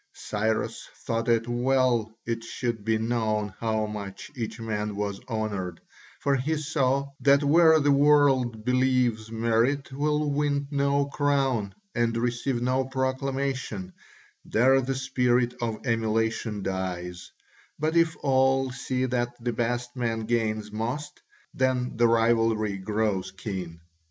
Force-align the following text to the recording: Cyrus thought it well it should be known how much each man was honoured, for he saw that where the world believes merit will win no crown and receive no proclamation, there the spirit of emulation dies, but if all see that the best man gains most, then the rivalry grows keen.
Cyrus 0.15 0.89
thought 1.05 1.29
it 1.29 1.47
well 1.47 2.17
it 2.25 2.43
should 2.43 2.83
be 2.83 2.97
known 2.97 3.53
how 3.59 3.85
much 3.85 4.31
each 4.35 4.59
man 4.59 4.95
was 4.95 5.21
honoured, 5.29 5.79
for 6.19 6.33
he 6.35 6.55
saw 6.57 7.11
that 7.19 7.43
where 7.43 7.79
the 7.79 7.91
world 7.91 8.65
believes 8.65 9.31
merit 9.31 9.91
will 9.91 10.31
win 10.31 10.67
no 10.71 11.05
crown 11.05 11.75
and 11.93 12.17
receive 12.17 12.63
no 12.63 12.83
proclamation, 12.85 13.93
there 14.43 14.81
the 14.81 14.95
spirit 14.95 15.53
of 15.61 15.85
emulation 15.85 16.63
dies, 16.63 17.31
but 17.77 17.95
if 17.95 18.15
all 18.23 18.71
see 18.71 19.05
that 19.05 19.35
the 19.39 19.53
best 19.53 19.95
man 19.95 20.21
gains 20.21 20.71
most, 20.71 21.21
then 21.53 21.95
the 21.95 22.07
rivalry 22.07 22.75
grows 22.77 23.29
keen. 23.31 23.81